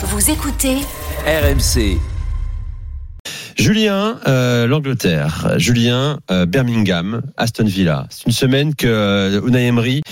Vous 0.00 0.30
écoutez 0.30 0.76
RMC. 1.26 1.98
Julien, 3.56 4.20
euh, 4.28 4.68
l'Angleterre. 4.68 5.54
Julien, 5.56 6.20
euh, 6.30 6.46
Birmingham, 6.46 7.22
Aston 7.36 7.64
Villa. 7.64 8.06
C'est 8.08 8.26
une 8.26 8.32
semaine 8.32 8.76
que 8.76 8.86
euh, 8.86 9.40
Unai 9.44 9.66
Emery 9.66 10.02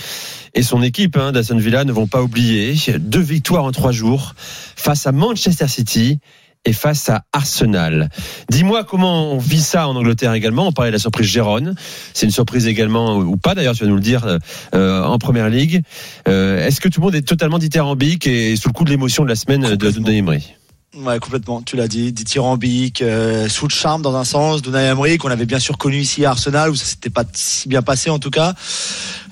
et 0.53 0.61
son 0.61 0.81
équipe 0.83 1.15
hein, 1.15 1.31
d'Aston 1.31 1.55
Villa 1.55 1.85
ne 1.85 1.93
vont 1.93 2.05
pas 2.05 2.21
oublier. 2.21 2.75
Deux 2.99 3.21
victoires 3.21 3.63
en 3.63 3.71
trois 3.71 3.93
jours 3.93 4.33
face 4.37 5.07
à 5.07 5.13
Manchester 5.13 5.69
City 5.69 6.19
et 6.65 6.73
face 6.73 7.09
à 7.09 7.23
Arsenal. 7.33 8.09
Dis-moi 8.49 8.83
comment 8.83 9.31
on 9.31 9.37
vit 9.37 9.61
ça 9.61 9.87
en 9.87 9.95
Angleterre 9.95 10.33
également. 10.33 10.67
On 10.67 10.71
parlait 10.71 10.91
de 10.91 10.95
la 10.95 10.99
surprise 10.99 11.27
Gérone. 11.27 11.75
C'est 12.13 12.25
une 12.25 12.31
surprise 12.31 12.67
également 12.67 13.17
ou 13.17 13.37
pas 13.37 13.55
d'ailleurs, 13.55 13.75
tu 13.75 13.83
vas 13.83 13.89
nous 13.89 13.95
le 13.95 14.01
dire 14.01 14.39
euh, 14.75 15.03
en 15.03 15.17
première 15.17 15.49
ligue. 15.49 15.81
Euh, 16.27 16.65
Est-ce 16.65 16.81
que 16.81 16.89
tout 16.89 16.99
le 16.99 17.05
monde 17.05 17.15
est 17.15 17.27
totalement 17.27 17.59
dithyrambique 17.59 18.27
et 18.27 18.55
sous 18.55 18.69
le 18.69 18.73
coup 18.73 18.83
de 18.83 18.89
l'émotion 18.89 19.23
de 19.23 19.29
la 19.29 19.35
semaine 19.35 19.75
de 19.75 20.11
Emery? 20.11 20.53
Ouais, 20.99 21.19
complètement. 21.19 21.61
Tu 21.61 21.75
l'as 21.75 21.87
dit, 21.87 22.11
dithyrambique, 22.11 23.03
euh, 23.03 23.47
sous 23.49 23.67
le 23.67 23.71
charme 23.71 24.01
dans 24.01 24.15
un 24.15 24.23
sens, 24.23 24.63
d'Unai 24.63 24.85
Emery 24.85 25.19
qu'on 25.19 25.29
avait 25.29 25.45
bien 25.45 25.59
sûr 25.59 25.77
connu 25.77 25.99
ici 25.99 26.25
à 26.25 26.31
Arsenal 26.31 26.71
où 26.71 26.75
ça 26.75 26.85
s'était 26.85 27.11
pas 27.11 27.23
si 27.33 27.67
bien 27.67 27.83
passé 27.83 28.09
en 28.09 28.17
tout 28.17 28.31
cas. 28.31 28.55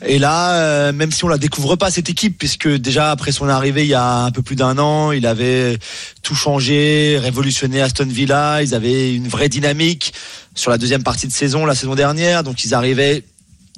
Et 0.05 0.20
là, 0.20 0.57
euh, 0.57 0.93
même 0.93 1.12
si 1.12 1.23
on 1.23 1.27
la 1.27 1.40
découvre 1.40 1.76
pas 1.76 1.90
cette 1.90 2.07
équipe, 2.07 2.38
puisque 2.38 2.67
déjà 2.67 3.09
après 3.09 3.31
son 3.31 3.49
arrivée 3.49 3.84
il 3.84 3.90
y 3.90 3.95
a 3.95 4.26
un 4.26 4.31
peu 4.31 4.43
plus 4.43 4.55
d'un 4.55 4.77
an, 4.77 5.12
il 5.12 5.26
avait 5.26 5.80
tout 6.21 6.35
changé, 6.35 7.17
révolutionné 7.20 7.82
Aston 7.82 8.05
Villa. 8.05 8.62
Ils 8.62 8.76
avaient 8.76 9.16
une 9.16 9.27
vraie 9.27 9.49
dynamique 9.49 10.13
sur 10.54 10.70
la 10.70 10.77
deuxième 10.77 11.02
partie 11.02 11.26
de 11.26 11.32
saison, 11.32 11.66
la 11.66 11.73
saison 11.73 11.95
dernière. 11.95 12.43
Donc 12.43 12.63
ils 12.63 12.76
arrivaient 12.76 13.23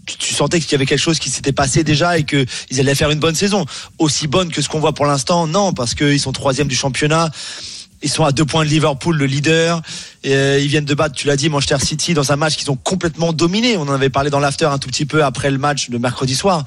tu 0.05 0.33
sentais 0.33 0.59
qu'il 0.59 0.71
y 0.71 0.75
avait 0.75 0.85
quelque 0.85 0.99
chose 0.99 1.19
qui 1.19 1.29
s'était 1.29 1.51
passé 1.51 1.83
déjà 1.83 2.17
et 2.17 2.23
que 2.23 2.45
ils 2.69 2.79
allaient 2.79 2.95
faire 2.95 3.11
une 3.11 3.19
bonne 3.19 3.35
saison. 3.35 3.65
Aussi 3.97 4.27
bonne 4.27 4.51
que 4.51 4.61
ce 4.61 4.69
qu'on 4.69 4.79
voit 4.79 4.93
pour 4.93 5.05
l'instant, 5.05 5.47
non, 5.47 5.73
parce 5.73 5.95
qu'ils 5.95 6.19
sont 6.19 6.31
troisième 6.31 6.67
du 6.67 6.75
championnat. 6.75 7.29
Ils 8.03 8.09
sont 8.09 8.23
à 8.23 8.31
deux 8.31 8.45
points 8.45 8.63
de 8.63 8.69
Liverpool, 8.69 9.17
le 9.17 9.25
leader. 9.25 9.81
Et 10.23 10.33
euh, 10.35 10.59
ils 10.59 10.67
viennent 10.67 10.85
de 10.85 10.93
battre, 10.93 11.15
tu 11.15 11.25
l'as 11.27 11.35
dit, 11.35 11.49
Manchester 11.49 11.83
City 11.83 12.13
dans 12.13 12.31
un 12.31 12.35
match 12.35 12.55
qu'ils 12.55 12.69
ont 12.69 12.75
complètement 12.75 13.33
dominé. 13.33 13.75
On 13.77 13.81
en 13.83 13.93
avait 13.93 14.09
parlé 14.09 14.29
dans 14.29 14.39
l'after 14.39 14.65
un 14.65 14.77
tout 14.77 14.87
petit 14.89 15.05
peu 15.05 15.23
après 15.23 15.49
le 15.49 15.57
match 15.57 15.89
de 15.89 15.97
mercredi 15.97 16.35
soir 16.35 16.63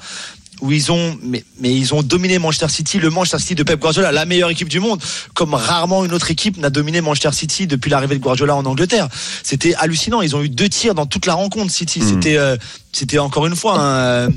où 0.61 0.71
ils 0.71 0.91
ont 0.91 1.17
mais, 1.23 1.43
mais 1.59 1.73
ils 1.75 1.95
ont 1.95 2.03
dominé 2.03 2.37
Manchester 2.37 2.67
City, 2.69 2.99
le 2.99 3.09
Manchester 3.09 3.39
City 3.39 3.55
de 3.55 3.63
Pep 3.63 3.79
Guardiola, 3.79 4.11
la 4.11 4.25
meilleure 4.25 4.51
équipe 4.51 4.69
du 4.69 4.79
monde, 4.79 5.01
comme 5.33 5.55
rarement 5.55 6.05
une 6.05 6.13
autre 6.13 6.29
équipe 6.29 6.57
n'a 6.57 6.69
dominé 6.69 7.01
Manchester 7.01 7.31
City 7.31 7.65
depuis 7.65 7.89
l'arrivée 7.89 8.13
de 8.15 8.21
Guardiola 8.21 8.55
en 8.55 8.63
Angleterre. 8.67 9.07
C'était 9.41 9.73
hallucinant. 9.73 10.21
Ils 10.21 10.35
ont 10.35 10.43
eu 10.43 10.49
deux 10.49 10.69
tirs 10.69 10.93
dans 10.93 11.07
toute 11.07 11.25
la 11.25 11.33
rencontre. 11.33 11.71
City, 11.73 11.99
Mm. 12.01 12.07
c'était 12.07 12.37
euh, 12.37 12.57
c'était 12.91 13.17
encore 13.17 13.47
une 13.47 13.55
fois 13.55 13.79
un, 13.79 14.27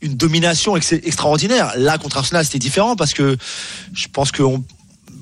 une 0.00 0.14
domination 0.14 0.76
ex- 0.76 0.92
extraordinaire. 0.92 1.72
Là 1.76 1.98
contre 1.98 2.18
Arsenal, 2.18 2.44
c'était 2.44 2.60
différent 2.60 2.94
parce 2.94 3.12
que 3.12 3.36
je 3.94 4.06
pense 4.12 4.30
que 4.30 4.44
on- 4.44 4.64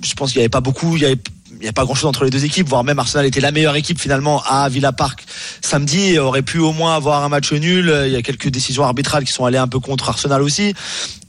je 0.05 0.15
pense 0.15 0.33
qu'il 0.33 0.39
n'y 0.39 0.45
avait 0.45 0.49
pas 0.49 0.61
beaucoup, 0.61 0.97
il 0.97 1.19
y 1.63 1.69
a 1.69 1.73
pas 1.73 1.85
grand 1.85 1.95
chose 1.95 2.07
entre 2.07 2.25
les 2.25 2.31
deux 2.31 2.45
équipes, 2.45 2.69
voire 2.69 2.85
même 2.85 2.99
Arsenal 2.99 3.27
était 3.27 3.41
la 3.41 3.53
meilleure 3.53 3.77
équipe 3.77 4.01
finalement 4.01 4.43
à 4.45 4.69
Villa 4.69 4.93
Park 4.93 5.25
samedi, 5.61 6.15
et 6.15 6.19
aurait 6.19 6.43
pu 6.43 6.59
au 6.59 6.73
moins 6.73 6.97
avoir 6.97 7.23
un 7.25 7.29
match 7.29 7.53
nul. 7.53 7.93
Il 8.07 8.13
y 8.13 8.17
a 8.17 8.23
quelques 8.23 8.49
décisions 8.49 8.85
arbitrales 8.85 9.25
qui 9.25 9.33
sont 9.33 9.45
allées 9.45 9.59
un 9.59 9.69
peu 9.69 9.79
contre 9.79 10.09
Arsenal 10.09 10.43
aussi. 10.43 10.75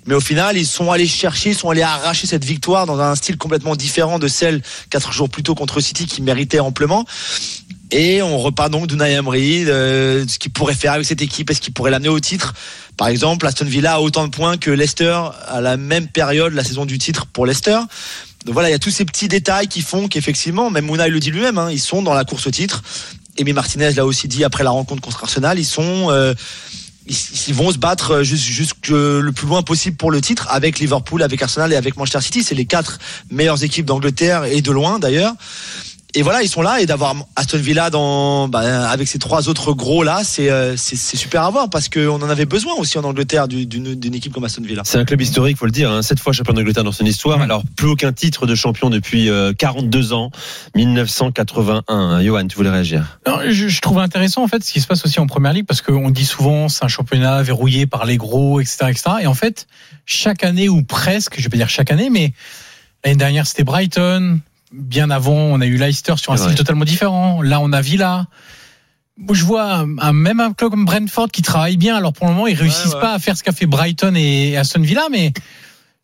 Mais 0.06 0.16
au 0.16 0.20
final, 0.20 0.58
ils 0.58 0.66
sont 0.66 0.92
allés 0.92 1.08
chercher, 1.08 1.52
ils 1.52 1.56
sont 1.56 1.70
allés 1.70 1.82
arracher 1.82 2.28
cette 2.28 2.44
victoire 2.44 2.86
dans 2.86 3.00
un 3.00 3.16
style 3.16 3.38
complètement 3.38 3.76
différent 3.76 4.20
de 4.20 4.28
celle 4.28 4.62
quatre 4.90 5.14
jours 5.14 5.30
plus 5.30 5.44
tôt 5.44 5.56
contre 5.56 5.80
City 5.80 6.08
qui 6.08 6.22
méritait 6.22 6.60
amplement. 6.60 7.06
Et 7.92 8.22
on 8.22 8.40
repart 8.40 8.72
donc 8.72 8.88
d'Unai 8.88 9.14
Emery, 9.14 9.66
de 9.66 10.26
ce 10.28 10.40
qu'il 10.40 10.52
pourrait 10.52 10.74
faire 10.74 10.94
avec 10.94 11.06
cette 11.06 11.22
équipe, 11.22 11.52
est-ce 11.52 11.62
qu'il 11.62 11.74
pourrait 11.74 11.92
l'amener 11.92 12.10
au 12.10 12.20
titre? 12.20 12.54
Par 12.98 13.08
exemple, 13.08 13.46
Aston 13.46 13.66
Villa 13.66 13.94
a 13.94 14.00
autant 14.00 14.26
de 14.26 14.32
points 14.32 14.58
que 14.58 14.72
Leicester 14.72 15.20
à 15.48 15.62
la 15.62 15.78
même 15.78 16.08
période, 16.08 16.54
la 16.54 16.64
saison 16.64 16.86
du 16.86 16.98
titre 16.98 17.28
pour 17.28 17.46
Leicester. 17.46 17.78
Donc 18.46 18.54
voilà, 18.54 18.70
il 18.70 18.72
y 18.72 18.76
a 18.76 18.80
tous 18.80 18.92
ces 18.92 19.06
petits 19.06 19.28
détails 19.28 19.68
qui 19.68 19.82
font 19.82 20.08
qu'effectivement, 20.08 20.70
même 20.70 20.88
Unai 20.88 21.10
le 21.10 21.20
dit 21.20 21.32
lui-même, 21.32 21.58
hein, 21.58 21.70
ils 21.72 21.80
sont 21.80 22.02
dans 22.02 22.14
la 22.14 22.26
course 22.26 22.48
au 22.48 22.52
titre. 22.52 22.84
Emi 23.38 23.54
Martinez 23.54 23.92
l'a 23.94 24.06
aussi 24.06 24.28
dit 24.28 24.44
après 24.44 24.64
la 24.64 24.70
rencontre 24.70 25.02
contre 25.02 25.24
Arsenal, 25.24 25.60
ils 25.60 25.66
sont... 25.66 26.10
euh, 26.10 26.34
ils, 27.06 27.54
vont 27.54 27.72
se 27.72 27.78
battre 27.78 28.24
juste 28.24 28.88
le 28.88 29.32
plus 29.32 29.48
loin 29.48 29.62
possible 29.62 29.98
pour 29.98 30.12
le 30.12 30.22
titre 30.22 30.48
avec 30.50 30.80
Liverpool, 30.80 31.22
avec 31.22 31.42
Arsenal 31.42 31.74
et 31.74 31.76
avec 31.76 31.98
Manchester 31.98 32.22
City. 32.22 32.44
C'est 32.44 32.56
les 32.56 32.66
quatre 32.66 33.00
meilleures 33.30 33.64
équipes 33.64 33.86
d'Angleterre 33.86 34.46
et 34.46 34.62
de 34.62 34.72
loin 34.72 35.00
d'ailleurs. 35.00 35.34
Et 36.16 36.22
voilà, 36.22 36.44
ils 36.44 36.48
sont 36.48 36.62
là 36.62 36.80
et 36.80 36.86
d'avoir 36.86 37.16
Aston 37.36 37.58
Villa 37.58 37.90
dans 37.90 38.48
bah, 38.48 38.88
avec 38.90 39.08
ces 39.08 39.18
trois 39.18 39.50
autres 39.50 39.74
gros 39.74 40.04
là, 40.04 40.22
c'est 40.24 40.52
euh, 40.52 40.78
c'est 40.78 40.96
super 41.18 41.42
à 41.44 41.50
voir 41.50 41.70
parce 41.72 41.90
qu'on 41.90 42.22
en 42.22 42.30
avait 42.30 42.46
besoin 42.46 42.74
aussi 42.76 43.00
en 43.00 43.04
Angleterre 43.04 43.48
du- 43.48 43.66
d'une 43.66 44.14
équipe 44.14 44.32
comme 44.32 44.44
Aston 44.44 44.62
Villa. 44.62 44.84
C'est 44.86 45.00
un 45.00 45.06
club 45.06 45.22
historique, 45.22 45.58
faut 45.58 45.66
le 45.66 45.72
dire. 45.72 45.90
Hein. 45.92 46.04
Sept 46.04 46.20
fois 46.20 46.32
champion 46.32 46.54
d'Angleterre 46.54 46.84
dans 46.84 46.92
son 46.92 47.06
histoire. 47.06 47.42
Alors 47.42 47.64
plus 47.76 47.88
aucun 47.88 48.14
titre 48.14 48.46
de 48.46 48.54
champion 48.54 48.92
depuis 48.92 49.28
euh, 49.30 49.54
42 49.54 50.14
ans, 50.14 50.30
1981. 50.76 51.84
Hein. 51.88 52.22
Johan, 52.24 52.48
tu 52.48 52.56
voulais 52.58 52.70
réagir? 52.70 53.18
Non, 53.26 53.40
je, 53.50 53.68
je 53.68 53.82
trouve 53.82 53.98
intéressant 54.00 54.44
en 54.44 54.48
fait 54.48 54.64
ce 54.64 54.72
qui 54.72 54.82
se 54.82 54.88
passe 54.88 55.04
aussi 55.06 55.20
en 55.20 55.26
première 55.28 55.54
ligue 55.54 55.66
parce 55.66 55.82
qu'on 55.82 56.10
dit 56.12 56.26
souvent 56.26 56.70
c'est 56.70 56.86
un 56.86 56.90
championnat 56.90 57.42
verrouillé 57.42 57.88
par 57.88 58.06
les 58.06 58.18
gros, 58.18 58.60
etc., 58.60 58.86
etc. 58.90 59.04
Et 59.22 59.28
en 59.28 59.34
fait, 59.34 59.66
chaque 60.06 60.44
année 60.44 60.70
ou 60.70 60.84
presque, 60.84 61.36
je 61.38 61.44
vais 61.44 61.50
pas 61.50 61.58
dire 61.58 61.70
chaque 61.70 61.90
année, 61.92 62.10
mais 62.12 62.34
l'année 63.04 63.18
dernière 63.18 63.48
c'était 63.48 63.64
Brighton. 63.64 64.40
Bien 64.74 65.12
avant, 65.12 65.34
on 65.34 65.62
a 65.62 65.68
eu 65.68 65.78
Leicester 65.78 66.16
sur 66.18 66.34
un 66.34 66.38
style 66.38 66.56
totalement 66.56 66.86
différent. 66.86 67.42
Là, 67.44 67.60
on 67.60 67.72
a 67.72 67.82
Villa. 67.82 68.26
Je 69.32 69.44
vois 69.44 69.86
un, 70.00 70.14
même 70.14 70.40
un 70.40 70.54
club 70.54 70.72
comme 70.72 70.86
Brentford 70.86 71.30
qui 71.30 71.44
travaille 71.44 71.78
bien. 71.78 71.96
Alors 71.96 72.12
pour 72.14 72.26
le 72.26 72.34
moment, 72.34 72.48
ils 72.48 72.56
réussissent 72.56 72.96
ouais. 72.96 73.00
pas 73.00 73.14
à 73.14 73.20
faire 73.20 73.38
ce 73.38 73.44
qu'a 73.44 73.52
fait 73.52 73.68
Brighton 73.68 74.16
et 74.16 74.58
Aston 74.58 74.82
Villa, 74.82 75.04
mais 75.12 75.32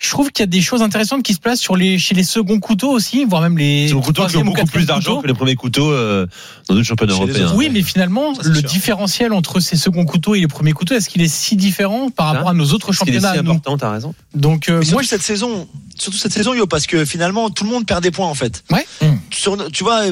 je 0.01 0.09
trouve 0.09 0.31
qu'il 0.31 0.43
y 0.43 0.47
a 0.47 0.47
des 0.47 0.61
choses 0.61 0.81
intéressantes 0.81 1.23
qui 1.23 1.33
se 1.33 1.39
placent 1.39 1.59
sur 1.59 1.75
les 1.75 1.99
chez 1.99 2.15
les 2.15 2.23
seconds 2.23 2.59
couteaux 2.59 2.89
aussi, 2.89 3.25
voire 3.25 3.41
même 3.41 3.57
les 3.57 3.89
C'est 3.89 3.95
des 3.95 3.99
couteaux 4.01 4.25
qui 4.27 4.37
ont 4.37 4.45
beaucoup 4.45 4.65
plus 4.65 4.85
d'argent 4.85 5.11
couteaux. 5.11 5.21
que 5.23 5.27
les 5.27 5.33
premiers 5.33 5.55
couteaux 5.55 5.91
euh, 5.91 6.25
dans 6.69 6.75
d'autres 6.75 6.87
championnats 6.87 7.13
européens. 7.13 7.51
Oui, 7.55 7.69
mais 7.69 7.81
finalement, 7.81 8.33
Ça, 8.33 8.43
c'est 8.43 8.49
le 8.49 8.59
sûr. 8.61 8.69
différentiel 8.69 9.33
entre 9.33 9.59
ces 9.59 9.75
seconds 9.75 10.05
couteaux 10.05 10.35
et 10.35 10.39
les 10.39 10.47
premiers 10.47 10.71
couteaux, 10.71 10.95
est-ce 10.95 11.09
qu'il 11.09 11.21
est 11.21 11.27
si 11.27 11.57
différent 11.57 12.09
par 12.09 12.29
Hein 12.29 12.33
rapport 12.33 12.49
à 12.49 12.53
nos 12.53 12.67
autres 12.71 12.93
si 12.93 12.99
championnats 12.99 13.31
à 13.31 13.41
nous 13.41 13.51
important, 13.51 13.77
t'as 13.77 13.91
raison. 13.91 14.15
Donc, 14.33 14.69
euh, 14.69 14.81
moi, 14.91 15.03
cette 15.03 15.21
saison, 15.21 15.67
surtout 15.97 16.17
cette 16.17 16.31
saison, 16.33 16.53
Yo, 16.53 16.65
parce 16.65 16.87
que 16.87 17.03
finalement 17.03 17.49
tout 17.49 17.65
le 17.65 17.69
monde 17.69 17.85
perd 17.85 18.01
des 18.01 18.11
points 18.11 18.27
en 18.27 18.35
fait. 18.35 18.63
Ouais. 18.71 18.85
Sur, 19.31 19.69
tu 19.71 19.83
vois, 19.83 20.03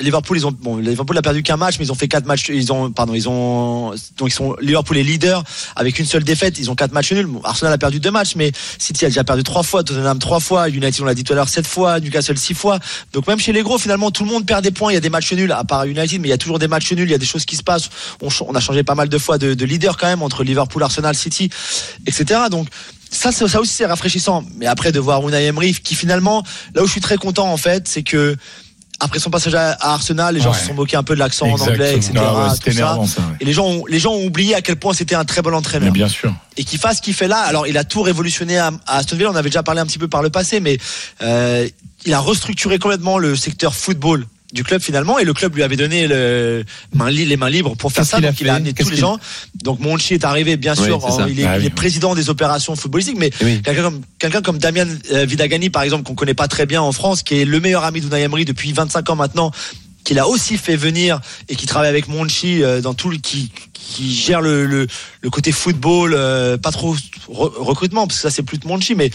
Liverpool, 0.00 0.36
ils 0.36 0.46
ont 0.46 0.52
bon, 0.52 0.78
Liverpool 0.78 1.16
a 1.16 1.22
perdu 1.22 1.42
qu'un 1.42 1.56
match, 1.56 1.76
mais 1.78 1.84
ils 1.84 1.92
ont 1.92 1.96
fait 1.96 2.08
quatre 2.08 2.26
matchs. 2.26 2.48
Ils 2.48 2.72
ont, 2.72 2.90
pardon, 2.90 3.14
ils 3.14 3.28
ont 3.28 3.94
donc 4.16 4.28
ils 4.28 4.32
sont 4.32 4.56
Liverpool 4.60 4.98
est 4.98 5.02
leader 5.02 5.44
avec 5.76 5.98
une 5.98 6.04
seule 6.06 6.24
défaite. 6.24 6.58
Ils 6.58 6.70
ont 6.70 6.74
quatre 6.74 6.92
matchs 6.92 7.12
nuls. 7.12 7.28
Arsenal 7.44 7.72
a 7.72 7.78
perdu 7.78 8.00
deux 8.00 8.10
matchs, 8.10 8.34
mais 8.36 8.52
City 8.78 9.04
a 9.04 9.08
déjà 9.08 9.24
perdu 9.24 9.42
trois 9.42 9.62
fois, 9.62 9.84
Tottenham 9.84 10.18
trois 10.18 10.40
fois, 10.40 10.68
United 10.68 11.00
on 11.02 11.04
l'a 11.04 11.14
dit 11.14 11.24
tout 11.24 11.32
à 11.32 11.36
l'heure 11.36 11.48
sept 11.48 11.66
fois, 11.66 12.00
Newcastle 12.00 12.36
six 12.36 12.54
fois. 12.54 12.78
Donc 13.12 13.26
même 13.26 13.38
chez 13.38 13.52
les 13.52 13.62
gros, 13.62 13.78
finalement 13.78 14.10
tout 14.10 14.24
le 14.24 14.30
monde 14.30 14.44
perd 14.44 14.62
des 14.62 14.70
points. 14.70 14.90
Il 14.90 14.94
y 14.94 14.98
a 14.98 15.00
des 15.00 15.10
matchs 15.10 15.32
nuls 15.32 15.52
à 15.52 15.64
part 15.64 15.84
United, 15.84 16.20
mais 16.20 16.28
il 16.28 16.30
y 16.30 16.34
a 16.34 16.38
toujours 16.38 16.58
des 16.58 16.68
matchs 16.68 16.92
nuls. 16.92 17.08
Il 17.08 17.12
y 17.12 17.14
a 17.14 17.18
des 17.18 17.26
choses 17.26 17.44
qui 17.44 17.56
se 17.56 17.62
passent. 17.62 17.88
On, 18.20 18.54
a 18.54 18.60
changé 18.60 18.82
pas 18.82 18.94
mal 18.94 19.08
de 19.08 19.18
fois 19.18 19.38
de, 19.38 19.54
de 19.54 19.64
leader 19.64 19.96
quand 19.96 20.06
même 20.06 20.22
entre 20.22 20.42
Liverpool, 20.42 20.82
Arsenal, 20.82 21.14
City, 21.14 21.50
etc. 22.06 22.40
Donc 22.50 22.68
ça, 23.10 23.32
ça 23.32 23.60
aussi 23.60 23.72
c'est 23.72 23.86
rafraîchissant. 23.86 24.44
Mais 24.56 24.66
après 24.66 24.92
de 24.92 25.00
voir 25.00 25.26
Unai 25.26 25.46
Emery 25.46 25.74
qui 25.74 25.94
finalement, 25.94 26.42
là 26.74 26.82
où 26.82 26.86
je 26.86 26.92
suis 26.92 27.00
très 27.00 27.16
content 27.16 27.52
en 27.52 27.56
fait, 27.56 27.86
c'est 27.88 28.02
que 28.02 28.36
après 29.00 29.18
son 29.18 29.28
passage 29.30 29.54
à, 29.54 29.76
Arsenal, 29.80 30.34
les 30.34 30.40
gens 30.40 30.52
Ouais. 30.52 30.58
se 30.58 30.66
sont 30.66 30.74
moqués 30.74 30.96
un 30.96 31.02
peu 31.02 31.14
de 31.14 31.18
l'accent 31.18 31.46
en 31.46 31.60
anglais, 31.60 31.96
etc. 31.96 32.12
Ah 32.16 32.34
ouais, 32.34 32.48
tout 32.48 32.54
C'était 32.54 32.70
ça. 32.72 32.76
énervant 32.78 33.06
ça. 33.06 33.20
ouais. 33.20 33.36
Et 33.40 33.44
les 33.44 33.52
gens, 33.52 33.66
ont, 33.66 33.84
les 33.88 33.98
gens 33.98 34.12
ont 34.12 34.24
oublié 34.24 34.54
à 34.54 34.62
quel 34.62 34.76
point 34.76 34.94
c'était 34.94 35.14
un 35.14 35.24
très 35.24 35.42
bon 35.42 35.50
Mais 35.50 35.56
entraîneur. 35.56 35.92
bien 35.92 36.08
sûr. 36.08 36.32
Et 36.56 36.64
qu'il 36.64 36.78
fasse 36.78 36.96
ce 36.98 37.02
qu'il 37.02 37.12
fait 37.14 37.28
là. 37.28 37.38
Alors, 37.40 37.66
il 37.66 37.76
a 37.76 37.84
tout 37.84 38.00
révolutionné 38.02 38.56
à, 38.58 38.70
à 38.86 38.96
Aston 38.98 39.16
Villa. 39.16 39.30
On 39.30 39.36
avait 39.36 39.50
déjà 39.50 39.62
parlé 39.62 39.80
un 39.80 39.86
petit 39.86 39.98
peu 39.98 40.08
par 40.08 40.22
le 40.22 40.30
passé, 40.30 40.60
mais 40.60 40.78
euh, 41.22 41.68
il 42.06 42.14
a 42.14 42.20
restructuré 42.20 42.78
complètement 42.78 43.18
le 43.18 43.36
secteur 43.36 43.74
football 43.74 44.26
du 44.52 44.62
club 44.62 44.80
finalement 44.80 45.18
et 45.18 45.24
le 45.24 45.34
club 45.34 45.54
lui 45.56 45.62
avait 45.64 45.76
donné 45.76 46.06
le 46.06 46.64
main 46.94 47.10
li- 47.10 47.24
les 47.26 47.36
mains 47.36 47.50
libres 47.50 47.74
pour 47.76 47.90
faire 47.92 48.04
ça 48.06 48.16
qu'il 48.18 48.26
a 48.26 48.30
donc 48.30 48.40
il 48.40 48.48
a 48.48 48.54
amené 48.54 48.72
tous 48.72 48.88
les 48.90 48.96
gens 48.96 49.18
donc 49.62 49.80
Monchi 49.80 50.14
est 50.14 50.24
arrivé 50.24 50.56
bien 50.56 50.74
sûr 50.76 51.04
en- 51.04 51.26
il, 51.26 51.40
est, 51.40 51.44
Ah 51.44 51.56
il 51.56 51.62
oui. 51.62 51.66
est 51.66 51.70
président 51.70 52.14
des 52.14 52.30
opérations 52.30 52.76
footballistiques 52.76 53.18
mais 53.18 53.30
oui. 53.42 53.60
quelqu'un 53.62 53.82
comme 53.82 54.42
comme 54.42 54.58
Damien 54.58 54.86
euh, 55.12 55.24
Vidagani 55.24 55.68
par 55.70 55.82
exemple 55.82 56.04
qu'on 56.04 56.14
connaît 56.14 56.34
pas 56.34 56.46
très 56.46 56.64
bien 56.64 56.80
en 56.80 56.92
France 56.92 57.22
qui 57.24 57.40
est 57.40 57.44
le 57.44 57.58
meilleur 57.58 57.82
ami 57.84 58.00
d'Unai 58.00 58.22
Emery 58.22 58.44
depuis 58.44 58.72
25 58.72 59.10
ans 59.10 59.16
maintenant 59.16 59.50
qu'il 60.04 60.20
a 60.20 60.28
aussi 60.28 60.56
fait 60.58 60.76
venir 60.76 61.20
et 61.48 61.56
qui 61.56 61.66
travaille 61.66 61.88
avec 61.88 62.06
Monchi 62.06 62.62
euh, 62.62 62.80
dans 62.80 62.94
tout 62.94 63.10
le 63.10 63.16
qui 63.18 63.50
qui 63.74 64.14
gère 64.14 64.40
le, 64.40 64.64
le, 64.66 64.86
le 65.22 65.30
côté 65.30 65.50
football 65.50 66.14
euh, 66.14 66.56
pas 66.56 66.70
trop 66.70 66.94
re- 67.28 67.52
recrutement 67.58 68.06
parce 68.06 68.18
que 68.20 68.22
ça 68.22 68.30
c'est 68.30 68.42
plus 68.44 68.58
de 68.58 68.66
Monchi 68.68 68.94
mais 68.94 69.10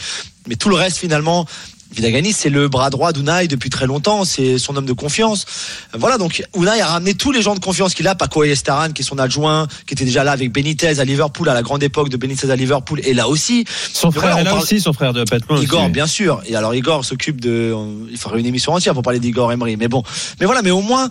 mais 0.47 0.55
tout 0.57 0.67
le 0.69 0.75
reste 0.75 0.97
finalement 0.97 1.47
Vidagani, 1.93 2.31
c'est 2.31 2.49
le 2.49 2.69
bras 2.69 2.89
droit 2.89 3.11
d'Unai 3.11 3.47
depuis 3.47 3.69
très 3.69 3.85
longtemps, 3.85 4.23
c'est 4.23 4.57
son 4.57 4.77
homme 4.77 4.85
de 4.85 4.93
confiance. 4.93 5.45
Voilà, 5.93 6.17
donc 6.17 6.43
Unai 6.55 6.79
a 6.79 6.87
ramené 6.87 7.13
tous 7.15 7.31
les 7.33 7.41
gens 7.41 7.53
de 7.53 7.59
confiance 7.59 7.93
qu'il 7.93 8.07
a, 8.07 8.15
Paco 8.15 8.43
Estaran, 8.43 8.91
qui 8.91 9.01
est 9.01 9.05
son 9.05 9.19
adjoint, 9.19 9.67
qui 9.85 9.93
était 9.93 10.05
déjà 10.05 10.23
là 10.23 10.31
avec 10.31 10.51
Benitez 10.53 10.99
à 10.99 11.03
Liverpool, 11.03 11.49
à 11.49 11.53
la 11.53 11.61
grande 11.61 11.83
époque 11.83 12.07
de 12.09 12.15
Benitez 12.17 12.49
à 12.49 12.55
Liverpool, 12.55 13.01
et 13.03 13.13
là 13.13 13.27
aussi. 13.27 13.65
Son 13.93 14.09
frère 14.11 14.31
voilà, 14.31 14.37
est 14.37 14.41
on 14.41 14.43
là 14.45 14.51
parle- 14.51 14.63
aussi, 14.63 14.79
son 14.79 14.93
frère 14.93 15.11
de 15.13 15.23
Patron. 15.25 15.57
Igor, 15.61 15.89
bien 15.89 16.07
sûr. 16.07 16.41
Et 16.45 16.55
alors 16.55 16.73
Igor 16.73 17.03
s'occupe 17.03 17.41
de, 17.41 17.75
il 18.09 18.17
faudrait 18.17 18.39
une 18.39 18.45
émission 18.45 18.71
entière 18.71 18.93
pour 18.93 19.03
parler 19.03 19.19
d'Igor 19.19 19.51
Emery. 19.51 19.75
Mais 19.75 19.89
bon, 19.89 20.01
mais 20.39 20.45
voilà, 20.45 20.61
mais 20.61 20.71
au 20.71 20.81
moins 20.81 21.09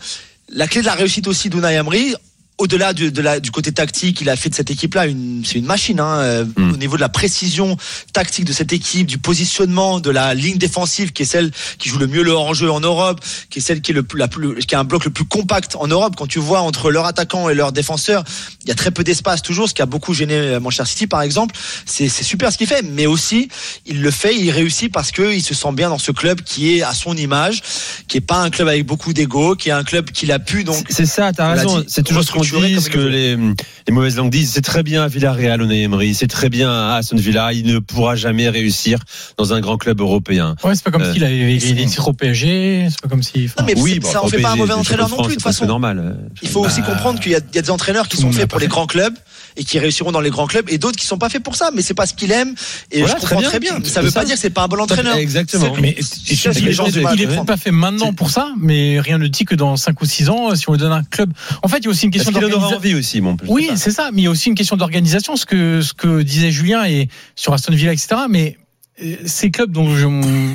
la 0.49 0.67
clé 0.67 0.81
de 0.81 0.87
la 0.87 0.95
réussite 0.95 1.29
aussi 1.29 1.51
d'Unai 1.51 1.75
Emery. 1.75 2.15
Au-delà 2.61 2.93
du, 2.93 3.11
de 3.11 3.23
la, 3.23 3.41
du 3.41 3.51
côté 3.51 3.73
tactique, 3.73 4.21
il 4.21 4.29
a 4.29 4.37
fait 4.37 4.51
de 4.51 4.55
cette 4.55 4.71
équipe-là 4.71 5.07
une, 5.07 5.43
c'est 5.45 5.59
une 5.59 5.67
machine. 5.67 6.01
Hein, 6.01 6.19
euh, 6.21 6.45
Mm. 6.61 6.73
Au 6.73 6.77
niveau 6.77 6.97
de 6.97 7.01
la 7.01 7.09
précision 7.09 7.77
tactique 8.13 8.45
de 8.45 8.53
cette 8.53 8.73
équipe, 8.73 9.07
du 9.07 9.19
positionnement, 9.19 10.01
de 10.01 10.11
la 10.11 10.35
ligne 10.35 10.59
défensive, 10.59 11.13
qui 11.13 11.23
est 11.23 11.27
celle 11.27 11.51
qui 11.79 11.89
joue 11.89 11.99
le 11.99 12.07
mieux 12.07 12.23
le 12.23 12.33
hors-jeu 12.33 12.71
en 12.71 12.81
Europe, 12.81 13.21
qui 13.49 13.59
est 13.59 13.63
celle 13.63 13.81
qui 13.81 13.93
est 13.93 13.95
le 13.95 14.05
la 14.15 14.29
plus, 14.29 14.57
qui 14.67 14.75
a 14.75 14.81
un 14.81 14.85
bloc 14.85 15.05
le 15.05 15.11
plus 15.11 15.25
compact 15.25 15.77
en 15.77 15.87
Europe. 15.87 16.15
Quand 16.17 16.27
tu 16.27 16.39
vois 16.39 16.61
entre 16.61 16.91
leur 16.91 17.07
attaquant 17.07 17.49
et 17.49 17.55
leur 17.55 17.73
défenseur, 17.73 18.25
il 18.63 18.69
y 18.69 18.73
a 18.73 18.75
très 18.75 18.91
peu 18.91 19.05
d'espace 19.05 19.43
toujours, 19.43 19.69
ce 19.69 19.75
qui 19.75 19.83
a 19.83 19.87
beaucoup 19.87 20.15
gêné 20.15 20.35
euh, 20.35 20.61
Manchester 20.61 20.85
City 20.87 21.07
par 21.07 21.23
exemple. 21.23 21.55
C'est, 21.87 22.09
c'est 22.09 22.25
super 22.25 22.53
ce 22.53 22.59
qu'il 22.59 22.67
fait, 22.67 22.83
mais 22.83 23.07
aussi 23.07 23.49
il 23.87 24.03
le 24.03 24.11
fait, 24.11 24.37
il 24.37 24.51
réussit 24.51 24.93
parce 24.93 25.13
que 25.13 25.33
il 25.33 25.43
se 25.43 25.55
sent 25.55 25.73
bien 25.73 25.89
dans 25.89 25.99
ce 25.99 26.13
club 26.13 26.43
qui 26.43 26.77
est 26.77 26.83
à 26.83 26.95
son 26.95 27.17
image, 27.17 27.63
qui 28.09 28.19
est 28.19 28.23
pas 28.23 28.41
un 28.41 28.51
club 28.51 28.69
avec 28.69 28.87
beaucoup 28.87 29.13
d'ego, 29.13 29.55
qui 29.55 29.69
est 29.69 29.73
un 29.73 29.85
club 29.85 30.11
qu'il 30.11 30.33
a 30.33 30.39
pu 30.39 30.65
donc 30.65 30.85
C'est 30.89 31.07
ça, 31.07 31.33
t'as 31.33 31.53
raison. 31.53 31.85
C'est 31.87 32.03
toujours 32.03 32.25
ce 32.25 32.33
qu'on 32.33 32.43
il 32.59 32.89
que 32.89 32.99
le 32.99 33.09
les, 33.09 33.37
les 33.37 33.93
mauvaises 33.93 34.17
langues 34.17 34.31
disent. 34.31 34.51
C'est 34.53 34.61
très 34.63 34.83
bien 34.83 35.03
à 35.03 35.09
Villarreal, 35.09 35.63
Unai 35.63 35.83
Emery. 35.83 36.15
C'est 36.15 36.27
très 36.27 36.49
bien 36.49 36.71
à 36.71 36.97
Aston 36.97 37.17
Villa. 37.17 37.53
Il 37.53 37.67
ne 37.67 37.79
pourra 37.79 38.17
jamais 38.17 38.49
réussir 38.49 38.99
dans 39.37 39.53
un 39.53 39.61
grand 39.61 39.77
club 39.77 40.01
européen. 40.01 40.57
Ouais, 40.65 40.75
c'est 40.75 40.85
pas 40.85 40.91
comme 40.91 41.03
Euh, 41.03 41.13
s'il 41.13 41.25
avait 41.25 41.57
des 41.57 41.87
titres 41.87 42.09
au 42.09 42.13
PSG. 42.13 42.89
C'est 42.91 43.01
pas 43.01 43.09
comme 43.09 43.23
si. 43.23 43.47
enfin, 43.47 43.55
Non, 43.63 43.67
mais 43.67 43.81
oui, 43.81 43.99
bon, 44.01 44.09
ça 44.11 44.23
en 44.25 44.29
fait 44.29 44.39
pas 44.41 44.51
un 44.53 44.57
mauvais 44.57 44.73
entraîneur 44.75 45.09
non 45.09 45.17
de 45.19 45.23
plus, 45.23 45.37
de 45.37 45.41
toute 45.41 45.43
c'est 45.43 45.49
façon. 45.59 45.67
normal. 45.67 46.17
Il 46.43 46.49
faut 46.49 46.61
aussi 46.65 46.81
Bah, 46.81 46.89
comprendre 46.89 47.21
qu'il 47.21 47.33
y, 47.33 47.35
a 47.35 47.41
il 47.53 47.57
y 47.57 47.59
a 47.59 47.63
des 47.63 47.71
entraîneurs 47.71 48.09
qui 48.09 48.17
tout 48.17 48.23
sont 48.23 48.33
faits 48.33 48.49
pour 48.49 48.59
les 48.61 48.69
grands 48.69 48.87
clubs 48.87 49.15
et 49.57 49.65
qui 49.65 49.79
réussiront 49.79 50.13
dans 50.13 50.21
les 50.21 50.31
grands 50.31 50.47
clubs 50.47 50.69
et 50.71 50.79
d'autres 50.79 50.97
qui 50.97 51.07
sont 51.07 51.19
pas 51.19 51.29
faits 51.29 51.43
pour 51.43 51.57
ça. 51.57 51.71
Mais 51.75 51.83
c'est 51.83 51.95
pas 51.95 52.07
ce 52.07 52.15
qu'il 52.15 52.31
aime 52.33 52.55
et 52.93 53.01
Voilà, 53.01 53.15
je 53.17 53.21
très 53.21 53.29
comprends 53.37 53.41
bien. 53.41 53.49
très 53.51 53.61
bien. 53.61 53.75
Mais 53.79 53.85
C'est 53.85 53.91
ça 53.91 54.03
veut 54.03 54.11
ça. 54.11 54.21
pas 54.21 54.27
dire 54.27 54.35
que 54.37 54.41
c'est 54.41 54.51
pas 54.51 54.63
un 54.65 54.69
bon 54.69 54.81
entraîneur. 54.81 55.17
Exactement. 55.17 55.75
Mais 55.81 55.97
il 55.97 57.23
est 57.23 57.45
pas 57.47 57.57
fait 57.57 57.71
maintenant 57.71 58.13
pour 58.13 58.31
ça, 58.31 58.53
mais 58.59 59.01
rien 59.01 59.19
ne 59.19 59.27
dit 59.27 59.45
que 59.45 59.55
dans 59.55 59.77
5 59.77 60.01
ou 60.01 60.05
6 60.05 60.29
ans, 60.31 60.55
si 60.55 60.69
on 60.69 60.73
lui 60.73 60.79
donne 60.79 60.93
un 60.93 61.03
club. 61.03 61.33
En 61.63 61.69
fait, 61.69 61.79
il 61.79 61.85
y 61.85 61.87
a 61.87 61.91
aussi 61.91 62.07
une 62.07 62.15
Est-ce 62.15 62.31
question 62.41 62.59
d'organisation. 62.61 62.99
aussi, 62.99 63.21
mon 63.21 63.37
Oui, 63.49 63.71
c'est 63.77 63.91
ça, 63.91 64.11
mais 64.13 64.23
il 64.23 64.25
y 64.25 64.27
a 64.27 64.31
aussi 64.31 64.49
une 64.49 64.55
question 64.55 64.77
d'organisation, 64.77 65.37
ce 65.37 65.47
que, 65.47 65.81
ce 65.83 65.93
que 65.95 66.23
disait 66.23 66.51
Julien 66.51 66.85
et 66.85 67.09
sur 67.37 67.53
Aston 67.53 67.73
Villa, 67.75 67.93
etc. 67.93 68.09
Mais 68.29 68.57
euh, 69.03 69.17
ces 69.27 69.51
clubs 69.51 69.71
dont 69.71 69.95
je- 69.95 70.07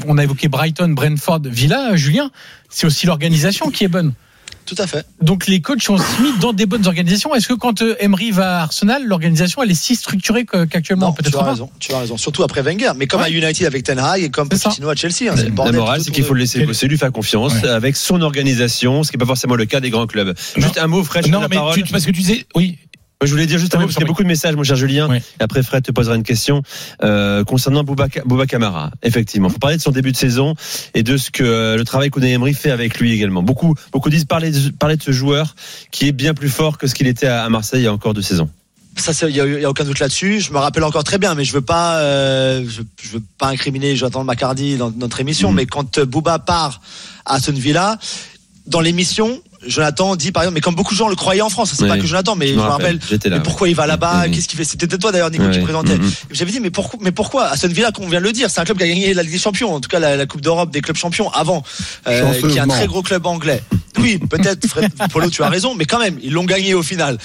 on 0.08 0.18
a 0.18 0.24
évoqué 0.24 0.48
Brighton, 0.48 0.90
Brentford, 0.90 1.42
Villa, 1.46 1.96
Julien, 1.96 2.30
c'est 2.70 2.86
aussi 2.88 3.06
l'organisation 3.06 3.70
qui 3.72 3.84
est 3.86 3.88
bonne. 3.90 4.14
Tout 4.66 4.76
à 4.80 4.88
fait. 4.88 5.06
Donc 5.22 5.48
les 5.48 5.62
coachs 5.62 5.84
sont 5.84 5.96
mis 5.96 6.38
dans 6.42 6.52
des 6.54 6.66
bonnes 6.66 6.88
organisations. 6.88 7.36
Est-ce 7.36 7.48
que 7.48 7.54
quand 7.54 7.82
euh, 7.82 7.96
Emery 8.00 8.32
va 8.32 8.60
à 8.60 8.64
Arsenal, 8.64 9.06
l'organisation 9.06 9.62
elle 9.62 9.72
est 9.72 9.76
si 9.76 9.96
structurée 9.96 10.46
qu'actuellement? 10.46 11.08
Non, 11.08 11.14
tu 11.14 11.22
peut-être 11.24 11.38
as 11.40 11.44
pas 11.44 11.52
raison. 11.52 11.70
Tu 11.80 11.94
as 11.94 12.00
raison. 12.00 12.18
Surtout 12.18 12.44
après 12.44 12.62
Wenger. 12.64 12.92
Mais 12.96 13.06
comme 13.08 13.22
Ouais. 13.22 13.28
à 13.28 13.30
United 13.30 13.66
avec 13.68 13.84
Ten 13.84 14.00
Hag 14.00 14.24
et 14.24 14.30
comme. 14.30 14.50
Pochettino 14.50 14.90
à 14.90 14.96
Chelsea. 14.96 15.30
hein, 15.32 15.36
c'est 15.38 15.50
le 15.50 15.56
La 15.56 15.72
morale, 15.72 16.02
c'est 16.02 16.12
qu'il 16.12 16.24
faut 16.24 16.34
le 16.34 16.40
laisser 16.40 16.66
bosser, 16.66 16.88
lui 16.88 16.98
faire 16.98 17.12
confiance 17.12 17.54
Ouais. 17.62 17.70
avec 17.70 17.96
son 17.96 18.22
organisation, 18.22 19.04
ce 19.04 19.12
qui 19.12 19.18
n'est 19.18 19.20
pas 19.20 19.26
forcément 19.28 19.56
le 19.56 19.66
cas 19.66 19.80
des 19.80 19.90
grands 19.90 20.08
clubs. 20.08 20.36
Juste 20.58 20.78
un 20.78 20.88
mot, 20.88 21.04
Fred, 21.04 21.26
Non, 21.28 21.32
donne 21.34 21.42
la 21.44 21.48
mais 21.48 21.56
parole. 21.58 21.76
tu, 21.76 21.84
parce 21.92 22.06
que 22.06 22.12
tu 22.12 22.20
disais, 22.22 22.46
oui, 22.56 22.78
Je 23.26 23.32
voulais 23.32 23.46
dire 23.46 23.58
juste 23.60 23.76
un 23.76 23.80
Oui, 23.80 23.84
mot, 23.84 23.88
parce 23.88 23.96
qu'il 23.96 24.04
y 24.04 24.06
a 24.06 24.08
beaucoup 24.08 24.24
de 24.24 24.28
messages, 24.28 24.56
mon 24.56 24.64
cher 24.64 24.76
Julien. 24.76 25.08
Oui. 25.10 25.18
Et 25.18 25.44
après, 25.44 25.64
Fred 25.64 25.84
te 25.84 25.92
posera 25.92 26.16
une 26.16 26.24
question 26.24 26.62
euh, 27.04 27.44
concernant 27.44 27.84
Bouba, 27.84 28.08
Bouba 28.26 28.46
Camara. 28.46 28.92
Effectivement, 29.04 29.50
faut 29.50 29.60
parler 29.60 29.78
de 29.78 29.82
son 29.82 29.92
début 29.92 30.12
de 30.12 30.18
saison 30.18 30.56
et 30.94 31.04
de 31.04 31.18
ce 31.18 31.32
que 31.32 31.44
euh, 31.44 31.78
le 31.78 31.84
travail 31.86 32.10
qu'Unai 32.12 32.32
Emery 32.32 32.54
fait 32.54 32.72
avec 32.72 33.00
lui 33.00 33.12
également. 33.12 33.44
Beaucoup, 33.44 33.76
beaucoup 33.92 34.10
disent 34.10 34.26
parler, 34.26 34.52
de- 34.52 34.70
parler 34.70 34.98
de 34.98 35.04
ce 35.04 35.12
joueur 35.12 35.56
qui 35.92 36.08
est 36.08 36.12
bien 36.12 36.34
plus 36.34 36.50
fort 36.50 36.78
que 36.78 36.88
ce 36.88 36.96
qu'il 36.96 37.08
était 37.08 37.28
à 37.28 37.48
Marseille 37.50 37.82
il 37.82 37.86
y 37.86 37.88
a 37.88 37.94
encore 37.94 38.14
deux 38.14 38.22
saisons. 38.22 38.50
Ça, 38.98 39.12
il 39.28 39.36
y, 39.36 39.42
a- 39.42 39.46
y 39.46 39.66
a 39.66 39.70
aucun 39.70 39.84
doute 39.84 40.00
là-dessus. 40.00 40.40
Je 40.40 40.54
me 40.54 40.58
rappelle 40.58 40.84
encore 40.86 41.04
très 41.04 41.18
bien, 41.18 41.36
mais 41.36 41.44
je 41.44 41.52
veux 41.52 41.60
pas, 41.62 41.98
euh, 42.00 42.64
je, 42.68 42.82
je 43.04 43.10
veux 43.10 43.24
pas 43.38 43.48
incriminer 43.50 43.96
Jonathan 43.98 44.24
Macardy 44.24 44.78
dans 44.78 44.90
notre 44.92 45.20
émission. 45.20 45.50
Mhm. 45.50 45.56
Mais 45.58 45.66
quand 45.66 46.00
Bouba 46.00 46.40
part 46.40 46.80
à 47.26 47.36
Aston 47.36 47.52
Villa, 47.54 47.98
dans 48.68 48.80
l'émission, 48.80 49.42
Jonathan 49.68 50.16
dit 50.16 50.32
par 50.32 50.44
exemple, 50.44 50.56
mais 50.56 50.62
comme 50.62 50.76
beaucoup 50.76 50.94
de 50.94 50.98
gens 50.98 51.08
le 51.08 51.16
croyaient 51.16 51.42
en 51.42 51.50
France, 51.50 51.74
c'est 51.76 51.84
Oui. 51.84 51.90
pas 51.90 51.98
que 51.98 52.06
Jonathan, 52.06 52.36
mais 52.36 52.48
je, 52.48 52.54
me 52.54 52.58
me 52.58 52.62
rappelle. 52.68 53.00
J'étais 53.10 53.30
là. 53.30 53.38
mais 53.38 53.44
pourquoi 53.44 53.68
il 53.70 53.76
va 53.76 53.88
là-bas 53.88 54.28
Mhm. 54.28 54.32
Qu'est-ce 54.34 54.48
qu'il 54.48 54.58
fait? 54.58 54.64
C'était 54.66 54.88
toi 54.88 55.12
d'ailleurs, 55.12 55.32
Nico, 55.32 55.50
qui 55.50 55.60
présentait. 55.60 55.98
J'avais 56.32 56.52
dit, 56.52 56.60
mais 56.60 56.70
pourquoi, 56.70 57.00
mais 57.02 57.12
pourquoi 57.12 57.46
Aston 57.48 57.68
Villa, 57.70 57.92
comme 57.92 58.06
on 58.06 58.10
vient 58.10 58.20
de 58.20 58.26
le 58.26 58.32
dire, 58.32 58.50
c'est 58.50 58.60
un 58.62 58.66
club 58.66 58.78
qui 58.78 58.84
a 58.84 58.88
gagné 58.88 59.14
la 59.14 59.24
Ligue 59.24 59.32
des 59.34 59.40
Champions, 59.40 59.74
en 59.74 59.80
tout 59.80 59.90
cas 59.90 60.00
la, 60.00 60.16
la 60.16 60.26
Coupe 60.26 60.42
d'Europe 60.42 60.72
des 60.72 60.82
clubs 60.82 60.96
champions 60.98 61.30
avant, 61.32 61.64
euh, 62.08 62.34
qui 62.42 62.58
est 62.58 62.60
un 62.60 62.68
très 62.68 62.88
gros 62.88 63.02
club 63.02 63.26
anglais. 63.26 63.62
Oui, 63.98 64.18
peut-être, 64.18 64.68
Fred, 64.68 64.92
Polo, 65.12 65.30
tu 65.30 65.42
as 65.44 65.50
raison, 65.50 65.74
mais 65.76 65.86
quand 65.86 66.00
même, 66.00 66.18
ils 66.22 66.32
l'ont 66.34 66.44
gagné 66.44 66.74
au 66.74 66.84
final. 66.84 67.18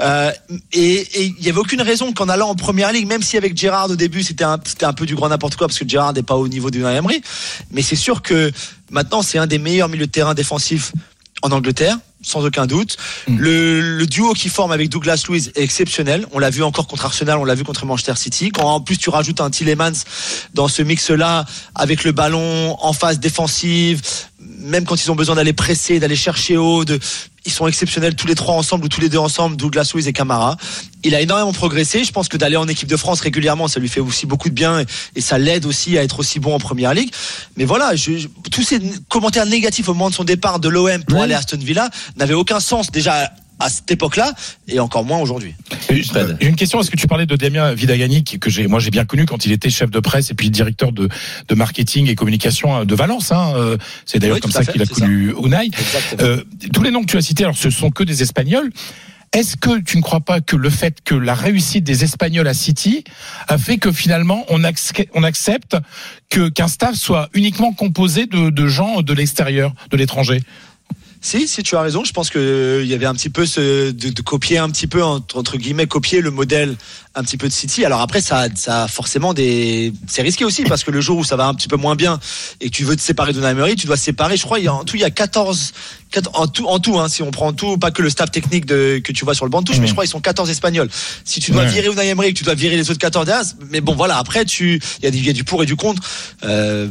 Euh, 0.00 0.32
et 0.72 0.94
et 1.22 1.34
il 1.38 1.44
y 1.46 1.48
avait 1.48 1.58
aucune 1.60 1.80
raison 1.82 2.12
qu'en 2.12 2.28
allant 2.28 2.48
en 2.48 2.54
première 2.56 2.92
ligue, 2.92 3.06
même 3.06 3.22
si 3.22 3.36
avec 3.36 3.56
Gérard 3.56 3.88
au 3.90 3.94
début 3.96 4.24
c'était 4.24 4.42
un, 4.44 4.58
c'était 4.64 4.86
un 4.86 4.92
peu 4.92 5.06
du 5.06 5.14
grand 5.14 5.28
n'importe 5.28 5.54
quoi 5.54 5.68
parce 5.68 5.78
que 5.78 5.88
Gérard 5.88 6.12
n'est 6.12 6.24
pas 6.24 6.34
au 6.34 6.48
niveau 6.48 6.70
du 6.72 6.84
Emery, 6.84 7.22
mais 7.70 7.82
c'est 7.82 7.94
sûr 7.96 8.20
que 8.22 8.50
maintenant 8.90 9.22
c'est 9.22 9.38
un 9.38 9.46
des 9.46 9.58
meilleurs 9.58 9.88
milieux 9.88 10.06
de 10.06 10.10
terrain 10.10 10.34
défensifs 10.34 10.90
en 11.42 11.50
Angleterre, 11.50 11.96
sans 12.22 12.44
aucun 12.44 12.66
doute. 12.66 12.96
Mm. 13.26 13.38
Le, 13.38 13.80
le 13.98 14.06
duo 14.06 14.32
qui 14.32 14.48
forme 14.48 14.72
avec 14.72 14.88
Douglas 14.88 15.24
Luiz 15.28 15.52
est 15.54 15.62
exceptionnel. 15.62 16.26
On 16.32 16.38
l'a 16.38 16.50
vu 16.50 16.62
encore 16.62 16.86
contre 16.86 17.04
Arsenal, 17.04 17.38
on 17.38 17.44
l'a 17.44 17.54
vu 17.54 17.64
contre 17.64 17.86
Manchester 17.86 18.14
City. 18.16 18.50
Quand 18.50 18.64
en 18.64 18.80
plus 18.80 18.98
tu 18.98 19.10
rajoutes 19.10 19.40
un 19.40 19.50
Tillemans 19.50 20.04
dans 20.54 20.68
ce 20.68 20.82
mix-là, 20.82 21.46
avec 21.74 22.04
le 22.04 22.12
ballon 22.12 22.76
en 22.80 22.92
phase 22.92 23.20
défensive, 23.20 24.02
même 24.40 24.84
quand 24.84 25.02
ils 25.02 25.10
ont 25.10 25.16
besoin 25.16 25.36
d'aller 25.36 25.52
presser, 25.52 26.00
d'aller 26.00 26.16
chercher 26.16 26.56
haut, 26.56 26.84
de, 26.84 26.98
ils 27.48 27.52
sont 27.52 27.66
exceptionnels 27.66 28.14
tous 28.14 28.26
les 28.26 28.34
trois 28.34 28.54
ensemble 28.54 28.84
ou 28.84 28.88
tous 28.88 29.00
les 29.00 29.08
deux 29.08 29.18
ensemble, 29.18 29.56
Douglas 29.56 29.90
Luiz 29.94 30.06
et 30.06 30.12
Camara. 30.12 30.56
Il 31.02 31.14
a 31.14 31.20
énormément 31.22 31.52
progressé. 31.52 32.04
Je 32.04 32.12
pense 32.12 32.28
que 32.28 32.36
d'aller 32.36 32.56
en 32.56 32.68
équipe 32.68 32.88
de 32.88 32.96
France 32.96 33.20
régulièrement, 33.20 33.68
ça 33.68 33.80
lui 33.80 33.88
fait 33.88 34.00
aussi 34.00 34.26
beaucoup 34.26 34.50
de 34.50 34.54
bien 34.54 34.84
et, 35.16 35.20
ça 35.20 35.38
l'aide 35.38 35.64
aussi 35.64 35.96
à 35.96 36.02
être 36.02 36.18
aussi 36.20 36.40
bon 36.40 36.54
en 36.54 36.58
première 36.58 36.92
ligue. 36.92 37.10
Mais 37.56 37.64
voilà, 37.64 37.96
je, 37.96 38.18
je- 38.18 38.28
tous 38.52 38.62
ces 38.62 38.80
commentaires 39.08 39.46
négatifs 39.46 39.88
au 39.88 39.94
moment 39.94 40.10
de 40.10 40.14
son 40.14 40.24
départ 40.24 40.60
de 40.60 40.68
l'OM 40.68 41.02
pour 41.04 41.22
aller 41.22 41.34
à 41.34 41.38
Aston 41.38 41.56
Villa 41.58 41.88
n'avaient 42.16 42.34
aucun 42.34 42.60
sens 42.60 42.90
déjà 42.90 43.32
à 43.58 43.68
cette 43.68 43.90
époque-là 43.90 44.32
et 44.68 44.80
encore 44.80 45.04
moins 45.04 45.18
aujourd'hui. 45.18 45.54
J'ai 45.90 46.02
une 46.40 46.56
question. 46.56 46.80
Est-ce 46.80 46.90
que 46.90 46.96
tu 46.96 47.06
parlais 47.06 47.26
de 47.26 47.36
Damien 47.36 47.72
Vidagani, 47.74 48.24
qui, 48.24 48.38
que 48.38 48.50
j'ai, 48.50 48.66
moi 48.66 48.80
j'ai 48.80 48.90
bien 48.90 49.04
connu 49.04 49.26
quand 49.26 49.46
il 49.46 49.52
était 49.52 49.70
chef 49.70 49.90
de 49.90 50.00
presse 50.00 50.30
et 50.30 50.34
puis 50.34 50.50
directeur 50.50 50.92
de, 50.92 51.08
de 51.48 51.54
marketing 51.54 52.08
et 52.08 52.14
communication 52.14 52.84
de 52.84 52.94
Valence. 52.94 53.32
Hein. 53.32 53.52
Euh, 53.56 53.76
C'est 54.06 54.18
d'ailleurs 54.18 54.36
Oui, 54.36 54.40
comme 54.40 54.52
ça 54.52 54.62
fait, 54.62 54.72
qu'il 54.72 54.82
a 54.82 54.86
connu 54.86 55.32
Unai. 55.42 55.66
Exactement. 55.66 56.22
Euh, 56.22 56.44
tous 56.72 56.82
les 56.82 56.90
noms 56.90 57.00
que 57.00 57.10
tu 57.10 57.16
as 57.16 57.22
cités, 57.22 57.44
alors 57.44 57.56
ce 57.56 57.70
sont 57.70 57.90
que 57.90 58.04
des 58.04 58.22
Espagnols. 58.22 58.70
Est-ce 59.34 59.56
que 59.58 59.80
tu 59.80 59.98
ne 59.98 60.02
crois 60.02 60.20
pas 60.20 60.40
que 60.40 60.56
le 60.56 60.70
fait 60.70 61.02
que 61.04 61.14
la 61.14 61.34
réussite 61.34 61.84
des 61.84 62.02
Espagnols 62.02 62.48
à 62.48 62.54
City 62.54 63.04
a 63.46 63.58
fait 63.58 63.76
que 63.76 63.92
finalement 63.92 64.46
on 64.48 64.64
accepte 64.64 65.76
que 66.30 66.48
qu'un 66.48 66.68
staff 66.68 66.94
soit 66.94 67.28
uniquement 67.34 67.74
composé 67.74 68.24
de, 68.24 68.48
de 68.48 68.66
gens 68.68 69.02
de 69.02 69.12
l'extérieur, 69.12 69.74
de 69.90 69.98
l'étranger? 69.98 70.40
Si, 71.20 71.48
si 71.48 71.62
tu 71.64 71.76
as 71.76 71.80
raison, 71.80 72.04
je 72.04 72.12
pense 72.12 72.30
que 72.30 72.38
euh, 72.38 72.82
il 72.84 72.88
y 72.88 72.94
avait 72.94 73.06
un 73.06 73.14
petit 73.14 73.30
peu 73.30 73.44
de, 73.44 74.22
copier 74.22 74.58
un 74.58 74.70
petit 74.70 74.86
peu 74.86 75.02
entre, 75.02 75.56
guillemets 75.56 75.86
copier 75.86 76.20
le 76.20 76.30
modèle 76.30 76.76
un 77.14 77.22
petit 77.22 77.36
peu 77.36 77.48
de 77.48 77.52
City. 77.52 77.84
Alors 77.84 78.00
après 78.00 78.20
ça, 78.20 78.46
ça 78.54 78.84
a 78.84 78.88
forcément 78.88 79.34
des 79.34 79.92
c'est 80.06 80.22
risqué 80.22 80.44
aussi 80.44 80.62
parce 80.62 80.84
que 80.84 80.92
le 80.92 81.00
jour 81.00 81.18
où 81.18 81.24
ça 81.24 81.34
va 81.34 81.48
un 81.48 81.54
petit 81.54 81.66
peu 81.66 81.76
moins 81.76 81.96
bien 81.96 82.20
et 82.60 82.70
que 82.70 82.74
tu 82.74 82.84
veux 82.84 82.94
te 82.94 83.00
séparer 83.00 83.32
de 83.32 83.42
Emery, 83.42 83.74
tu 83.74 83.86
dois 83.86 83.96
séparer, 83.96 84.36
je 84.36 84.44
crois 84.44 84.60
il 84.60 84.66
y 84.66 84.68
a 84.68 84.80
tout 84.86 84.94
il 84.94 85.00
y 85.00 85.04
a 85.04 85.10
14 85.10 85.72
en 86.34 86.46
tout 86.46 86.66
en 86.66 86.78
tout 86.78 86.98
hein, 86.98 87.08
si 87.08 87.22
on 87.22 87.30
prend 87.30 87.52
tout 87.52 87.76
pas 87.78 87.90
que 87.90 88.00
le 88.02 88.10
staff 88.10 88.30
technique 88.30 88.64
de 88.66 89.00
que 89.04 89.12
tu 89.12 89.24
vois 89.24 89.34
sur 89.34 89.44
le 89.44 89.50
banc 89.50 89.60
de 89.60 89.66
touche, 89.66 89.78
mais 89.78 89.86
je 89.86 89.92
crois 89.92 90.04
ils 90.04 90.08
sont 90.08 90.20
14 90.20 90.48
espagnols. 90.50 90.88
Si 91.24 91.40
tu 91.40 91.50
dois 91.50 91.62
Ouais. 91.64 91.68
virer 91.70 91.88
Unai 91.88 92.08
Emery, 92.08 92.32
que 92.32 92.38
tu 92.38 92.44
dois 92.44 92.54
virer 92.54 92.76
les 92.76 92.90
autres 92.90 92.98
14 92.98 93.26
derrière, 93.26 93.44
mais 93.70 93.80
bon 93.80 93.94
voilà, 93.94 94.16
après 94.18 94.44
tu 94.44 94.80
il 95.02 95.14
y 95.14 95.26
y 95.26 95.30
a 95.30 95.32
du 95.32 95.44
pour 95.44 95.62
et 95.62 95.66
du 95.66 95.76
contre 95.76 96.02
euh, 96.44 96.88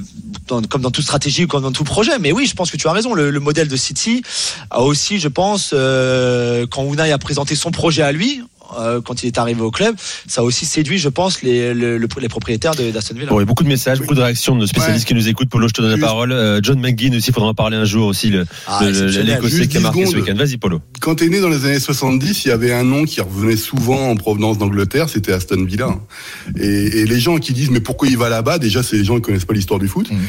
dans- 0.48 0.62
comme 0.62 0.82
dans 0.82 0.92
toute 0.92 1.04
stratégie 1.04 1.46
ou 1.46 1.48
comme 1.48 1.64
dans 1.64 1.72
tout 1.72 1.84
projet. 1.84 2.20
Mais 2.20 2.32
oui, 2.32 2.46
je 2.46 2.54
pense 2.54 2.70
que 2.72 2.78
tu 2.78 2.88
as 2.88 2.92
raison. 2.92 3.14
Le, 3.14 3.32
le 3.32 3.40
modèle 3.40 3.68
de 3.68 3.76
City 3.78 4.22
a 4.70 4.82
aussi, 4.82 5.20
je 5.20 5.28
pense, 5.28 5.72
euh, 5.74 6.66
quand 6.70 6.84
Unai 6.94 7.12
a 7.12 7.18
présenté 7.18 7.56
son 7.56 7.72
projet 7.72 8.04
à 8.04 8.12
lui. 8.12 8.42
Euh, 8.80 9.02
quand 9.02 9.24
il 9.24 9.28
est 9.28 9.38
arrivé 9.38 9.62
au 9.62 9.72
club, 9.72 9.96
ça 10.28 10.42
a 10.42 10.44
aussi 10.44 10.66
séduit, 10.66 10.98
je 10.98 11.10
pense, 11.10 11.42
les, 11.42 11.74
le- 11.74 11.98
le- 11.98 12.08
les 12.20 12.30
propriétaires 12.30 12.74
d'Aston 12.76 13.16
Villa. 13.16 13.28
Bon, 13.30 13.38
il 13.40 13.42
y 13.42 13.44
a 13.44 13.46
beaucoup 13.46 13.64
de 13.64 13.70
messages, 13.70 14.00
beaucoup 14.00 14.16
de 14.16 14.22
réactions 14.22 14.56
de 14.56 14.66
spécialistes 14.66 15.08
qui 15.08 15.14
nous 15.14 15.28
écoutent. 15.28 15.50
Polo, 15.50 15.68
je 15.68 15.74
te 15.74 15.82
donne 15.82 15.92
la 16.00 16.06
parole. 16.06 16.32
Euh, 16.32 16.60
John 16.64 16.80
McGinn 16.80 17.16
aussi, 17.16 17.30
il 17.30 17.34
faudra 17.34 17.50
en 17.50 17.54
parler 17.54 17.78
un 17.78 17.86
jour 17.86 18.08
aussi, 18.08 18.34
Ah, 18.68 18.80
l'Écossais 18.86 19.68
qui 19.68 19.78
a 19.78 19.80
10 19.80 19.84
marqué 19.84 20.06
ce 20.06 20.16
week-end. 20.16 20.36
Vas-y, 20.36 20.58
Polo. 20.58 20.82
Quand 21.00 21.16
t'es 21.16 21.30
né 21.30 21.40
dans 21.40 21.50
les 21.50 21.66
années 21.66 21.80
70, 21.80 22.46
il 22.46 22.48
y 22.50 22.52
avait 22.52 22.74
un 22.74 22.84
nom 22.84 23.06
qui 23.06 23.22
revenait 23.22 23.56
souvent 23.58 24.10
en 24.10 24.16
provenance 24.16 24.58
d'Angleterre, 24.58 25.10
c'était 25.10 25.32
Aston 25.34 25.64
Villa. 25.66 25.90
Et, 26.60 26.66
et 27.02 27.06
les 27.06 27.20
gens 27.20 27.38
qui 27.38 27.54
disent 27.54 27.70
mais 27.72 27.80
pourquoi 27.80 28.08
il 28.08 28.18
va 28.18 28.30
là-bas, 28.30 28.58
déjà 28.60 28.84
c'est 28.84 28.98
les 28.98 29.04
gens 29.04 29.16
qui 29.16 29.22
connaissent 29.22 29.46
pas 29.46 29.54
l'histoire 29.54 29.80
du 29.80 29.88
foot, 29.88 30.10
Mhm. 30.12 30.20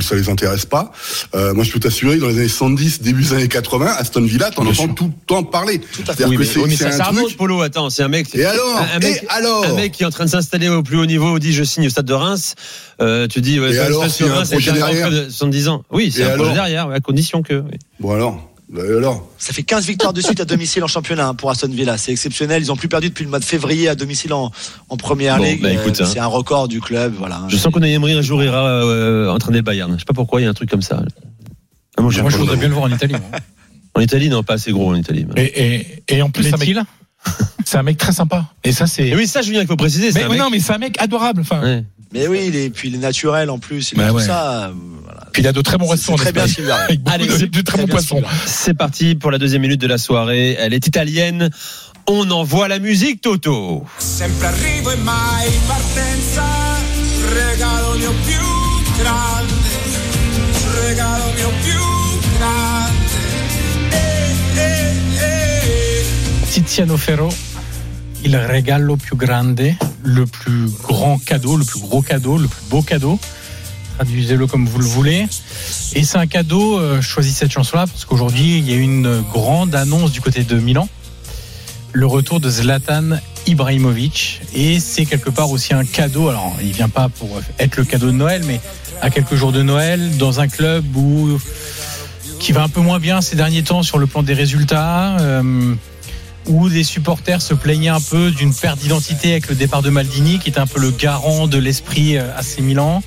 ça, 0.00 0.08
ça 0.08 0.14
les 0.14 0.28
intéresse 0.28 0.66
pas. 0.66 0.92
Euh, 1.34 1.54
moi 1.54 1.64
je 1.64 1.72
peux 1.72 1.80
t'assurer, 1.80 2.16
dans 2.18 2.28
les 2.28 2.38
années 2.38 2.48
70, 2.48 3.02
début 3.02 3.22
des 3.22 3.32
années 3.32 3.48
80, 3.48 3.86
Aston 3.98 4.22
Villa, 4.22 4.50
t'en 4.50 4.66
entends 4.66 4.88
tout 4.88 5.06
le 5.06 5.12
temps 5.26 5.42
parler. 5.42 5.78
Tout 5.80 6.02
à 6.08 6.14
fait. 6.14 6.22
C'est-à-dire 6.22 6.28
Oui, 6.28 6.34
que 6.36 6.40
mais, 6.40 6.46
c'est 6.46 6.58
oui, 6.60 6.64
mais 6.68 6.76
c'est 6.76 6.90
ça, 6.92 7.04
c'est 7.10 7.18
un 7.18 7.22
truc. 7.22 7.36
Polo. 7.36 7.60
Attends, 7.62 7.81
c'est 7.90 8.02
un 8.02 8.08
mec. 8.08 8.34
Et 8.34 8.44
alors 8.44 8.76
un, 8.78 8.96
un 8.96 8.98
mec, 8.98 9.22
Et 9.22 9.28
alors 9.28 9.64
un 9.64 9.74
mec 9.74 9.92
qui 9.92 10.02
est 10.02 10.06
en 10.06 10.10
train 10.10 10.24
de 10.24 10.30
s'installer 10.30 10.68
au 10.68 10.82
plus 10.82 10.96
haut 10.98 11.06
niveau 11.06 11.38
dit 11.38 11.52
je 11.52 11.64
signe 11.64 11.86
au 11.86 11.90
stade 11.90 12.06
de 12.06 12.12
Reims. 12.14 12.54
Euh, 13.00 13.26
tu 13.28 13.40
dis 13.40 13.58
ouais, 13.60 13.70
Et 13.70 13.74
ça, 13.76 13.84
alors, 13.86 14.06
ça, 14.08 14.24
un 14.24 14.44
projet 14.44 14.72
derrière 14.72 15.10
de 15.10 15.24
70 15.24 15.68
ans. 15.68 15.82
Oui, 15.90 16.10
c'est 16.10 16.24
un 16.24 16.36
projet 16.36 16.52
derrière, 16.54 16.88
à 16.90 17.00
condition 17.00 17.42
que. 17.42 17.54
oui. 17.54 17.78
Bon 18.00 18.12
alors, 18.12 18.48
et 18.74 18.80
alors 18.96 19.28
Ça 19.38 19.52
fait 19.52 19.62
15 19.64 19.86
victoires 19.86 20.12
de 20.14 20.20
suite 20.22 20.40
à 20.40 20.44
domicile 20.46 20.82
en 20.82 20.86
championnat 20.86 21.28
hein, 21.28 21.34
pour 21.34 21.50
Aston 21.50 21.68
Villa. 21.68 21.98
C'est 21.98 22.10
exceptionnel. 22.12 22.62
Ils 22.62 22.72
ont 22.72 22.76
plus 22.76 22.88
perdu 22.88 23.10
depuis 23.10 23.24
le 23.24 23.28
mois 23.30 23.38
de 23.38 23.44
février 23.44 23.88
à 23.88 23.94
domicile 23.94 24.32
en, 24.32 24.50
en 24.88 24.96
première 24.96 25.36
Bon, 25.36 25.44
ligue. 25.44 25.60
bah, 25.60 25.68
hein. 25.74 26.04
c'est 26.06 26.18
un 26.20 26.26
record 26.26 26.68
du 26.68 26.80
club. 26.80 27.14
Voilà. 27.18 27.42
Je 27.48 27.56
sens 27.58 27.70
qu'on 27.72 27.82
a 27.82 27.88
Emery 27.88 28.14
un 28.14 28.22
jour 28.22 28.42
ira 28.42 28.64
euh, 28.66 29.28
entraîner 29.28 29.58
le 29.58 29.62
Bayern. 29.62 29.92
Je 29.92 29.98
sais 29.98 30.04
pas 30.06 30.14
pourquoi, 30.14 30.40
il 30.40 30.44
y 30.44 30.46
a 30.46 30.50
un 30.50 30.54
truc 30.54 30.70
comme 30.70 30.80
ça. 30.80 31.02
Ah, 31.98 32.02
moi, 32.02 32.10
je 32.10 32.22
voudrais 32.22 32.56
bien 32.56 32.68
le 32.68 32.74
voir 32.74 32.86
en 32.86 32.90
Italie. 32.94 33.12
moi. 33.12 33.40
En 33.94 34.00
Italie, 34.00 34.30
non, 34.30 34.42
pas 34.42 34.54
assez 34.54 34.72
gros 34.72 34.88
en 34.90 34.94
Italie. 34.94 35.26
Et, 35.36 35.74
et, 35.74 36.02
et 36.08 36.22
en 36.22 36.30
plus, 36.30 36.44
mec, 36.50 36.58
L'est-il 36.60 36.82
c'est 37.64 37.78
un 37.78 37.82
mec 37.82 37.96
très 37.98 38.12
sympa. 38.12 38.44
Et 38.64 38.72
ça, 38.72 38.86
c'est. 38.86 39.14
Oui, 39.14 39.26
ça, 39.26 39.42
Julien, 39.42 39.60
il 39.60 39.66
faut 39.66 39.76
préciser. 39.76 40.12
c'est 40.12 40.22
Mais 40.24 40.28
mec- 40.30 40.38
non, 40.38 40.50
mais 40.50 40.60
c'est 40.60 40.72
un 40.72 40.78
mec 40.78 41.00
adorable. 41.00 41.40
Enfin, 41.42 41.60
Ouais. 41.62 41.84
Mais 42.14 42.26
oui, 42.28 42.44
il 42.48 42.56
est, 42.56 42.68
puis 42.68 42.88
il 42.88 42.96
est 42.96 42.98
naturel 42.98 43.48
en 43.48 43.58
plus. 43.58 43.92
Et 43.92 43.96
Bah 43.96 44.08
tout 44.08 44.16
ouais. 44.16 44.22
ça. 44.26 44.66
euh, 44.66 44.72
voilà. 45.02 45.26
puis 45.32 45.40
il 45.40 45.46
a 45.48 45.52
de 45.52 45.62
très 45.62 45.78
bons 45.78 45.86
restaurants. 45.88 46.18
très 46.18 46.30
bien 46.32 46.46
qu'il 46.46 46.70
arrive. 46.70 46.84
Avec 46.84 47.00
Allez, 47.06 47.26
de, 47.26 47.32
c'est 47.38 47.46
de 47.50 47.60
très 47.62 47.62
Très 47.62 47.78
bons 47.78 47.86
bien 47.86 47.94
poissons. 47.94 48.16
qu'il. 48.16 48.26
C'est 48.46 48.74
parti 48.74 49.14
pour 49.14 49.30
la 49.30 49.38
deuxième 49.38 49.62
minute 49.62 49.80
de 49.80 49.86
la 49.86 49.96
soirée. 49.96 50.54
Elle 50.58 50.74
est 50.74 50.86
italienne. 50.86 51.48
On 52.06 52.30
envoie 52.30 52.68
la 52.68 52.80
musique, 52.80 53.22
Toto. 53.22 53.86
Sempre 53.98 54.46
arrivo 54.46 54.90
e 54.90 54.96
mai 54.96 55.48
partenza, 55.66 56.44
regalo 57.32 57.96
mio 57.96 58.12
più 58.26 59.02
grande, 59.02 59.41
Tiziano 66.64 66.96
Ferro, 66.96 67.28
il 68.24 68.36
regalo 68.36 68.96
più 68.96 69.16
grande, 69.16 69.76
le 70.02 70.26
plus 70.26 70.70
grand 70.82 71.18
cadeau, 71.18 71.56
le 71.56 71.64
plus 71.64 71.80
gros 71.80 72.02
cadeau, 72.02 72.38
le 72.38 72.46
plus 72.46 72.62
beau 72.68 72.82
cadeau. 72.82 73.18
Traduisez-le 73.96 74.46
comme 74.46 74.66
vous 74.66 74.78
le 74.78 74.84
voulez. 74.84 75.26
Et 75.94 76.04
c'est 76.04 76.18
un 76.18 76.26
cadeau, 76.26 76.78
euh, 76.78 77.02
choisis 77.02 77.36
cette 77.36 77.50
chanson-là 77.50 77.86
parce 77.86 78.04
qu'aujourd'hui, 78.04 78.58
il 78.58 78.70
y 78.70 78.72
a 78.72 78.76
une 78.76 79.22
grande 79.32 79.74
annonce 79.74 80.12
du 80.12 80.20
côté 80.20 80.44
de 80.44 80.56
Milan. 80.56 80.88
Le 81.92 82.06
retour 82.06 82.40
de 82.40 82.48
Zlatan 82.48 83.18
Ibrahimovic. 83.46 84.40
Et 84.54 84.78
c'est 84.80 85.04
quelque 85.04 85.30
part 85.30 85.50
aussi 85.50 85.74
un 85.74 85.84
cadeau. 85.84 86.28
Alors, 86.28 86.54
il 86.62 86.72
vient 86.72 86.88
pas 86.88 87.08
pour 87.08 87.40
être 87.58 87.76
le 87.76 87.84
cadeau 87.84 88.06
de 88.06 88.12
Noël, 88.12 88.42
mais 88.46 88.60
à 89.02 89.10
quelques 89.10 89.34
jours 89.34 89.52
de 89.52 89.62
Noël, 89.62 90.16
dans 90.16 90.40
un 90.40 90.48
club 90.48 90.84
qui 92.38 92.52
va 92.52 92.62
un 92.62 92.68
peu 92.68 92.80
moins 92.80 92.98
bien 92.98 93.20
ces 93.20 93.36
derniers 93.36 93.62
temps 93.62 93.82
sur 93.82 93.98
le 93.98 94.06
plan 94.06 94.22
des 94.22 94.34
résultats. 94.34 95.18
euh, 95.20 95.74
où 96.48 96.68
des 96.68 96.84
supporters 96.84 97.40
se 97.40 97.54
plaignaient 97.54 97.88
un 97.88 98.00
peu 98.00 98.30
d'une 98.30 98.54
perte 98.54 98.78
d'identité 98.80 99.32
avec 99.32 99.48
le 99.48 99.54
départ 99.54 99.82
de 99.82 99.90
Maldini, 99.90 100.38
qui 100.38 100.48
était 100.48 100.60
un 100.60 100.66
peu 100.66 100.80
le 100.80 100.90
garant 100.90 101.46
de 101.46 101.58
l'esprit 101.58 102.16
euh, 102.16 102.36
AC 102.36 102.60
Milan. 102.60 103.02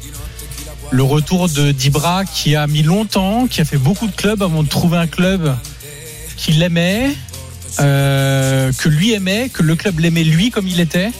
Le 0.91 1.03
retour 1.03 1.49
de 1.49 1.71
Dibra, 1.71 2.25
qui 2.25 2.55
a 2.55 2.67
mis 2.67 2.83
longtemps, 2.83 3.47
qui 3.47 3.61
a 3.61 3.65
fait 3.65 3.77
beaucoup 3.77 4.07
de 4.07 4.15
clubs 4.15 4.41
avant 4.41 4.63
de 4.63 4.69
trouver 4.69 4.97
un 4.97 5.07
club 5.07 5.55
qui 6.37 6.53
l'aimait, 6.53 7.15
euh, 7.79 8.71
que 8.77 8.87
lui 8.87 9.13
aimait, 9.13 9.49
que 9.49 9.63
le 9.63 9.75
club 9.75 9.99
l'aimait 9.99 10.23
lui 10.23 10.51
comme 10.51 10.67
il 10.67 10.79
était. 10.79 11.11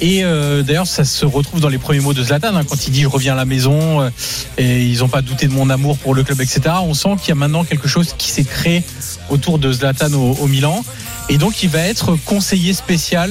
Et 0.00 0.24
euh, 0.24 0.62
d'ailleurs, 0.62 0.86
ça 0.86 1.04
se 1.04 1.24
retrouve 1.26 1.60
dans 1.60 1.68
les 1.68 1.78
premiers 1.78 2.00
mots 2.00 2.14
de 2.14 2.22
Zlatan, 2.22 2.54
hein, 2.54 2.62
quand 2.64 2.86
il 2.86 2.92
dit 2.92 3.02
je 3.02 3.08
reviens 3.08 3.32
à 3.32 3.36
la 3.36 3.44
maison 3.44 4.00
euh, 4.00 4.10
et 4.56 4.84
ils 4.84 4.98
n'ont 4.98 5.08
pas 5.08 5.22
douté 5.22 5.48
de 5.48 5.52
mon 5.52 5.70
amour 5.70 5.98
pour 5.98 6.14
le 6.14 6.22
club, 6.22 6.40
etc. 6.40 6.60
On 6.82 6.94
sent 6.94 7.16
qu'il 7.20 7.30
y 7.30 7.32
a 7.32 7.34
maintenant 7.34 7.64
quelque 7.64 7.88
chose 7.88 8.14
qui 8.16 8.30
s'est 8.30 8.44
créé 8.44 8.84
autour 9.28 9.58
de 9.58 9.72
Zlatan 9.72 10.12
au 10.14 10.46
Milan. 10.46 10.84
Et 11.28 11.36
donc, 11.38 11.62
il 11.62 11.68
va 11.68 11.80
être 11.80 12.16
conseiller 12.24 12.72
spécial 12.72 13.30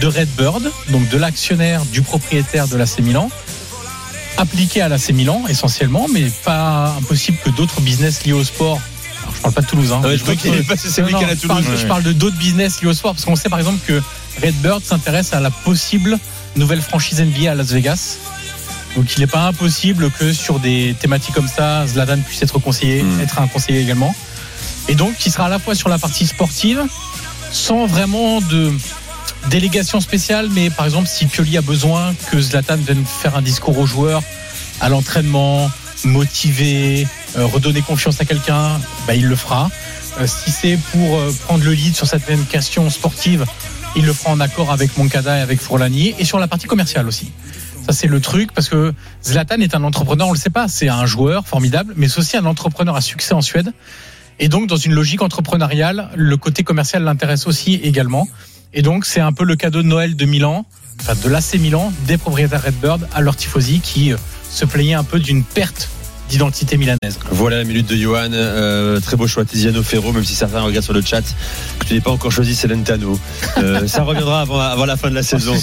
de 0.00 0.06
Redbird, 0.06 0.70
donc 0.90 1.08
de 1.08 1.18
l'actionnaire 1.18 1.84
du 1.86 2.02
propriétaire 2.02 2.68
de 2.68 2.76
l'AC 2.76 3.00
Milan, 3.00 3.28
appliqué 4.36 4.80
à 4.80 4.88
l'AC 4.88 5.10
Milan 5.10 5.42
essentiellement, 5.48 6.06
mais 6.12 6.30
pas 6.44 6.94
impossible 6.98 7.38
que 7.44 7.50
d'autres 7.50 7.80
business 7.80 8.24
liés 8.24 8.32
au 8.32 8.44
sport. 8.44 8.80
Alors, 9.22 9.34
je 9.36 9.40
parle 9.40 9.54
pas 9.54 9.60
de 9.62 9.66
Toulouse. 9.66 9.92
Hein, 9.92 10.00
Ah 10.04 10.06
ouais, 10.06 10.16
je 10.16 10.22
crois 10.22 10.34
D'autres- 10.34 10.46
qu'il 10.50 10.54
est 10.60 10.62
passé 10.66 10.88
ces 10.88 11.02
non, 11.02 11.10
non, 11.10 11.18
week-ends 11.18 11.30
à 11.32 11.34
je 11.34 11.46
parle, 11.46 11.64
Toulouse. 11.64 11.80
je 11.80 11.86
parle 11.86 12.02
de 12.04 12.12
d'autres 12.12 12.36
business 12.38 12.80
liés 12.80 12.88
au 12.88 12.94
sport 12.94 13.12
parce 13.14 13.24
qu'on 13.24 13.36
sait 13.36 13.48
par 13.48 13.58
exemple 13.58 13.78
que 13.86 14.00
Redbird 14.42 14.84
s'intéresse 14.84 15.32
à 15.32 15.40
la 15.40 15.50
possible 15.50 16.18
nouvelle 16.56 16.80
franchise 16.80 17.20
NBA 17.20 17.50
à 17.50 17.54
Las 17.54 17.68
Vegas. 17.72 18.16
Donc 18.96 19.06
il 19.16 19.20
n'est 19.20 19.26
pas 19.26 19.46
impossible 19.46 20.10
que 20.18 20.32
sur 20.32 20.58
des 20.60 20.94
thématiques 21.00 21.34
comme 21.34 21.48
ça, 21.48 21.86
Zlatan 21.86 22.18
puisse 22.20 22.42
être 22.42 22.58
conseiller, 22.58 23.02
Mm. 23.02 23.20
être 23.20 23.38
un 23.40 23.46
conseiller 23.48 23.80
également. 23.80 24.14
Et 24.88 24.94
donc 24.94 25.16
qui 25.16 25.30
sera 25.30 25.46
à 25.46 25.48
la 25.48 25.58
fois 25.58 25.74
sur 25.74 25.88
la 25.88 25.98
partie 25.98 26.26
sportive, 26.26 26.82
sans 27.52 27.86
vraiment 27.86 28.40
de 28.40 28.72
délégation 29.50 30.00
spéciale, 30.00 30.48
mais 30.50 30.70
par 30.70 30.86
exemple 30.86 31.06
si 31.06 31.26
Pioli 31.26 31.56
a 31.58 31.62
besoin 31.62 32.14
que 32.30 32.40
Zlatan 32.40 32.76
vienne 32.76 33.04
faire 33.04 33.36
un 33.36 33.42
discours 33.42 33.78
aux 33.78 33.86
joueurs 33.86 34.22
à 34.80 34.88
l'entraînement, 34.88 35.70
motiver, 36.04 37.06
euh, 37.36 37.46
redonner 37.46 37.82
confiance 37.82 38.20
à 38.20 38.24
quelqu'un, 38.24 38.80
bah, 39.06 39.14
il 39.14 39.26
le 39.26 39.36
fera. 39.36 39.70
Euh, 40.20 40.26
si 40.26 40.50
c'est 40.50 40.78
pour 40.92 41.18
euh, 41.18 41.32
prendre 41.46 41.64
le 41.64 41.72
lead 41.72 41.94
sur 41.94 42.06
cette 42.06 42.28
même 42.28 42.44
question 42.46 42.88
sportive, 42.90 43.44
il 43.94 44.06
le 44.06 44.12
fera 44.12 44.30
en 44.30 44.40
accord 44.40 44.72
avec 44.72 44.96
Moncada 44.96 45.38
et 45.38 45.40
avec 45.42 45.60
Fourlani 45.60 46.14
et 46.18 46.24
sur 46.24 46.38
la 46.38 46.48
partie 46.48 46.66
commerciale 46.66 47.06
aussi. 47.06 47.30
Ça 47.86 47.92
c'est 47.92 48.06
le 48.06 48.20
truc 48.20 48.52
parce 48.52 48.68
que 48.68 48.94
Zlatan 49.24 49.56
est 49.56 49.74
un 49.74 49.84
entrepreneur, 49.84 50.28
on 50.28 50.32
le 50.32 50.38
sait 50.38 50.50
pas, 50.50 50.68
c'est 50.68 50.88
un 50.88 51.04
joueur 51.04 51.46
formidable, 51.46 51.92
mais 51.96 52.08
c'est 52.08 52.20
aussi 52.20 52.36
un 52.36 52.46
entrepreneur 52.46 52.96
à 52.96 53.00
succès 53.00 53.34
en 53.34 53.42
Suède. 53.42 53.72
Et 54.38 54.48
donc 54.48 54.68
dans 54.68 54.76
une 54.76 54.92
logique 54.92 55.22
entrepreneuriale, 55.22 56.08
le 56.14 56.36
côté 56.36 56.64
commercial 56.64 57.04
l'intéresse 57.04 57.46
aussi 57.46 57.74
également. 57.74 58.28
Et 58.74 58.82
donc 58.82 59.04
c'est 59.04 59.20
un 59.20 59.32
peu 59.32 59.44
le 59.44 59.56
cadeau 59.56 59.82
de 59.82 59.86
Noël 59.86 60.16
de 60.16 60.24
Milan, 60.24 60.64
enfin 61.00 61.14
de 61.22 61.28
l'AC 61.28 61.54
Milan, 61.54 61.92
des 62.06 62.16
propriétaires 62.16 62.62
Redbird 62.62 63.06
à 63.12 63.20
leur 63.20 63.36
tifosi 63.36 63.80
qui 63.80 64.12
euh, 64.12 64.16
se 64.50 64.64
plaignaient 64.64 64.94
un 64.94 65.04
peu 65.04 65.18
d'une 65.18 65.44
perte 65.44 65.90
d'identité 66.32 66.78
milanaise. 66.78 67.18
Voilà 67.30 67.58
la 67.58 67.64
minute 67.64 67.86
de 67.86 67.94
Johan. 67.94 68.30
Euh, 68.32 68.98
très 69.00 69.16
beau 69.16 69.26
choix, 69.26 69.44
Tiziano 69.44 69.82
Ferro, 69.82 70.12
même 70.12 70.24
si 70.24 70.34
certains 70.34 70.62
regardent 70.62 70.84
sur 70.84 70.94
le 70.94 71.02
chat 71.02 71.22
que 71.78 71.84
tu 71.84 71.94
n'es 71.94 72.00
pas 72.00 72.10
encore 72.10 72.32
choisi 72.32 72.54
Celentano. 72.54 73.18
Euh, 73.58 73.86
ça 73.86 74.02
reviendra 74.02 74.40
avant, 74.40 74.58
avant 74.58 74.86
la 74.86 74.96
fin 74.96 75.10
de 75.10 75.14
la 75.14 75.22
saison. 75.22 75.54